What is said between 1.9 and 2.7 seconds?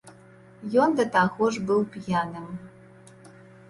п'яным.